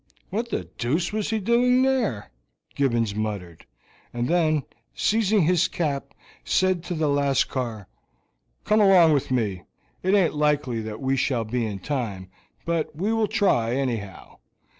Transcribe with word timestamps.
"What 0.31 0.49
the 0.49 0.63
deuce 0.79 1.13
was 1.13 1.29
he 1.29 1.37
doing 1.39 1.83
there?" 1.83 2.31
Gibbons 2.73 3.13
muttered, 3.13 3.67
and 4.11 4.27
then, 4.27 4.63
seizing 4.95 5.43
his 5.43 5.67
cap, 5.67 6.15
said 6.43 6.83
to 6.85 6.95
the 6.95 7.07
Lascar, 7.07 7.85
"Come 8.63 8.81
along 8.81 9.13
with 9.13 9.29
me; 9.29 9.61
it 10.01 10.15
aint 10.15 10.33
likely 10.33 10.81
that 10.81 11.01
we 11.01 11.15
shall 11.15 11.43
be 11.43 11.67
in 11.67 11.77
time, 11.81 12.31
but 12.65 12.95
we 12.95 13.13
will 13.13 13.27
try, 13.27 13.75
anyhow." 13.75 14.39